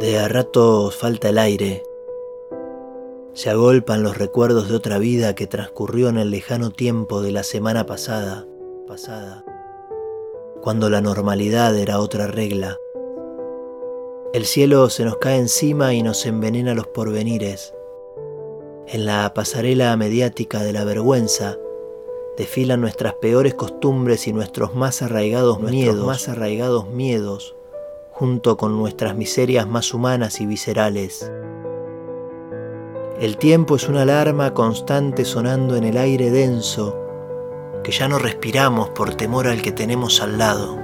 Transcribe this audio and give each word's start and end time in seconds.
De 0.00 0.18
a 0.18 0.26
ratos 0.26 0.96
falta 0.96 1.28
el 1.28 1.38
aire. 1.38 1.84
Se 3.32 3.48
agolpan 3.48 4.02
los 4.02 4.18
recuerdos 4.18 4.68
de 4.68 4.74
otra 4.74 4.98
vida 4.98 5.36
que 5.36 5.46
transcurrió 5.46 6.08
en 6.08 6.18
el 6.18 6.32
lejano 6.32 6.72
tiempo 6.72 7.22
de 7.22 7.30
la 7.30 7.44
semana 7.44 7.86
pasada, 7.86 8.44
pasada, 8.88 9.44
cuando 10.62 10.90
la 10.90 11.00
normalidad 11.00 11.78
era 11.78 12.00
otra 12.00 12.26
regla. 12.26 12.76
El 14.32 14.46
cielo 14.46 14.90
se 14.90 15.04
nos 15.04 15.18
cae 15.18 15.38
encima 15.38 15.94
y 15.94 16.02
nos 16.02 16.26
envenena 16.26 16.74
los 16.74 16.88
porvenires. 16.88 17.72
En 18.88 19.06
la 19.06 19.32
pasarela 19.32 19.96
mediática 19.96 20.60
de 20.64 20.72
la 20.72 20.82
vergüenza 20.82 21.56
desfilan 22.36 22.80
nuestras 22.80 23.14
peores 23.14 23.54
costumbres 23.54 24.26
y 24.26 24.32
nuestros 24.32 24.74
más 24.74 25.02
arraigados 25.02 25.60
miedos, 25.60 26.04
más 26.04 26.28
arraigados 26.28 26.88
miedos 26.88 27.54
junto 28.14 28.56
con 28.56 28.78
nuestras 28.78 29.16
miserias 29.16 29.66
más 29.66 29.92
humanas 29.92 30.40
y 30.40 30.46
viscerales. 30.46 31.30
El 33.20 33.36
tiempo 33.36 33.74
es 33.74 33.88
una 33.88 34.02
alarma 34.02 34.54
constante 34.54 35.24
sonando 35.24 35.74
en 35.74 35.82
el 35.82 35.96
aire 35.96 36.30
denso, 36.30 36.96
que 37.82 37.90
ya 37.90 38.06
no 38.06 38.18
respiramos 38.18 38.90
por 38.90 39.14
temor 39.16 39.48
al 39.48 39.62
que 39.62 39.72
tenemos 39.72 40.22
al 40.22 40.38
lado. 40.38 40.78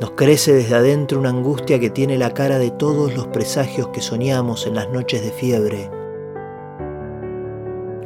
Nos 0.00 0.10
crece 0.10 0.52
desde 0.52 0.74
adentro 0.74 1.20
una 1.20 1.30
angustia 1.30 1.78
que 1.78 1.90
tiene 1.90 2.18
la 2.18 2.34
cara 2.34 2.58
de 2.58 2.72
todos 2.72 3.14
los 3.14 3.28
presagios 3.28 3.88
que 3.88 4.00
soñamos 4.00 4.66
en 4.66 4.74
las 4.74 4.90
noches 4.90 5.22
de 5.22 5.30
fiebre. 5.30 5.90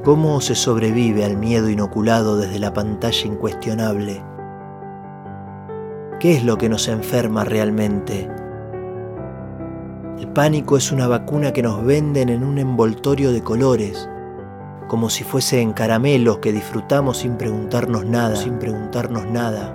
¿Cómo 0.05 0.43
se 0.43 0.55
sobrevive 0.55 1.25
al 1.25 1.39
miedo 1.39 1.71
inoculado 1.71 2.37
desde 2.37 2.59
la 2.59 2.75
pantalla 2.75 3.27
incuestionable? 3.27 4.23
¿Qué 6.21 6.37
es 6.37 6.45
lo 6.45 6.59
que 6.59 6.69
nos 6.69 6.87
enferma 6.89 7.47
realmente? 7.47 8.29
El 10.19 10.29
pánico 10.35 10.77
es 10.77 10.93
una 10.93 11.09
vacuna 11.09 11.55
que 11.55 11.63
nos 11.63 11.83
venden 11.83 12.29
en 12.29 12.45
un 12.45 12.59
envoltorio 12.59 13.33
de 13.33 13.43
colores, 13.43 14.07
como 14.87 15.09
si 15.09 15.25
fuesen 15.25 15.73
caramelos 15.73 16.37
que 16.41 16.53
disfrutamos 16.53 17.17
sin 17.17 17.39
preguntarnos 17.39 18.05
nada, 18.05 18.37
sin 18.37 18.59
preguntarnos 18.59 19.25
nada, 19.31 19.75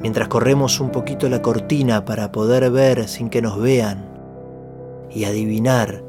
mientras 0.00 0.28
corremos 0.28 0.78
un 0.78 0.90
poquito 0.90 1.28
la 1.28 1.42
cortina 1.42 2.04
para 2.04 2.30
poder 2.30 2.70
ver 2.70 3.08
sin 3.08 3.28
que 3.28 3.42
nos 3.42 3.60
vean 3.60 4.08
y 5.10 5.24
adivinar 5.24 6.04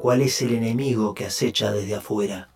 cuál 0.00 0.22
es 0.22 0.40
el 0.40 0.54
enemigo 0.54 1.12
que 1.12 1.26
acecha 1.26 1.72
desde 1.72 1.96
afuera. 1.96 2.48